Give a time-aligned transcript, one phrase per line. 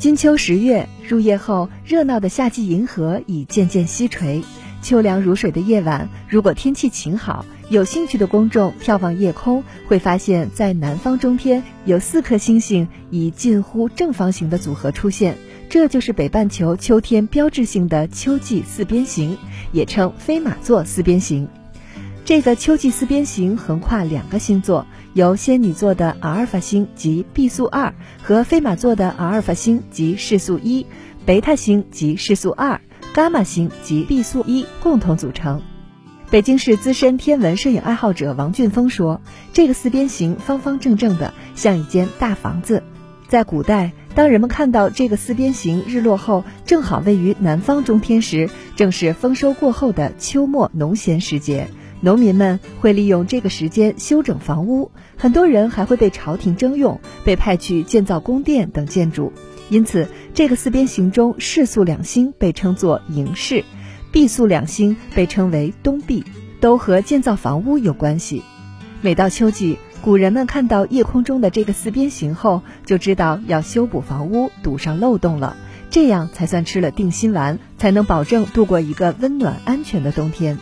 [0.00, 4.42] 金秋十月入夜后，热闹的夏季银河已渐渐西垂。
[4.80, 15.36] 秋凉如水的夜晚，如果天气晴好，有兴趣的公众眺望夜空，会发现，在南方中天有四颗星星以近乎正方形的组合出现，
[15.68, 19.36] 这就是北半球秋天标志性的秋季四边形，
[19.70, 21.46] 也称飞马座四边形。
[22.24, 30.86] 这个秋季四边形横跨两个星座，由仙女座的阿尔法星及 B 宿二和飞马座的阿尔法星及视宿一、
[31.26, 32.80] 贝塔星及视宿二、
[33.12, 35.62] 伽马星及 B 宿一共同组成。
[36.30, 39.20] 北京市资深天文摄影爱好者王俊峰说
[39.52, 42.84] ：“这个四边形方方正正的，像一间大房子。
[43.26, 51.66] 在古代，当人们看到这个四边形日落后正好位于南方中天时，正是丰收过后的秋末农闲时节。”
[52.02, 59.32] 农民们会利用这个时间修整房屋，很多人还会被朝廷征用，被派去建造宫殿等建筑。
[59.68, 63.64] 因此，这个四边形中世宿两星被称作迎世，
[64.10, 66.24] 毕宿两星被称为东壁，
[66.60, 68.42] 都和建造房屋有关系。
[69.02, 75.56] 每到秋季，古人们看到夜空中的这个四边形后，就知道要修补房屋，堵上漏洞了，
[75.90, 80.58] 这样才算吃了定心丸，才能保证度过一个温暖安全的冬天。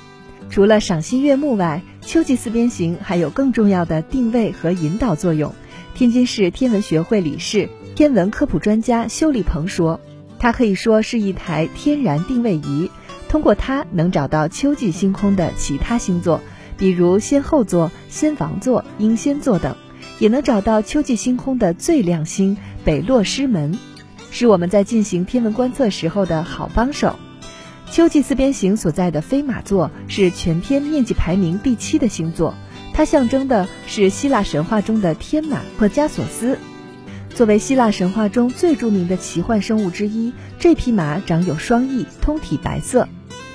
[0.51, 5.55] 除了赏心悦目外，秋季四边形还有更重要的定位和引导作用。
[5.95, 10.01] 天津市天文学会理事、天文科普专家修立鹏说
[10.39, 12.91] ：“它可以说是一台天然定位仪，
[13.29, 16.41] 通过它能找到秋季星空的其他星座，
[16.77, 19.77] 比如仙后座、仙王座、英仙座等，
[20.19, 23.79] 也能找到秋季星空的最亮星北落师门，
[24.31, 27.17] 是我们在进行天文观测时候的好帮手。”
[27.91, 32.55] 秋季四边形所在的飞马座是全天面积排名第七的星座，
[32.93, 36.59] 它象征的是希腊神话中的天马或加索斯。
[37.35, 43.09] 作为希腊神话中最著名的奇幻生物之一，这匹马长有双翼，通体白色。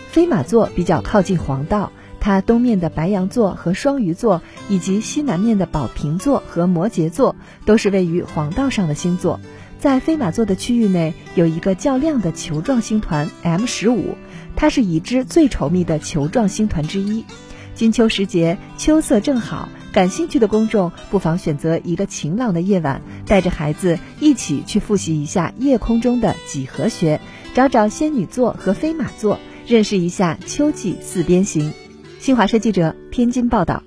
[0.10, 7.36] 飞马座比较靠近黄道，它东面的白羊座和双鱼座，以及西南面的宝瓶座和摩羯座，
[7.66, 9.40] 都是位于黄道上的星座。
[9.84, 14.16] 在飞马座的区域内有一个较亮的球状星团 M 十五，
[14.56, 17.26] 它是已知最稠密的球状星团之一。
[17.76, 27.20] 金秋时节，秋色正好，感兴趣的公众不妨选择一个晴朗的夜晚，带着孩子一起去复习一下夜空中的几何学，
[27.54, 31.74] 找找仙女座和飞马座，认识一下秋季四边形。
[32.22, 33.84] 新华社记者天津报道。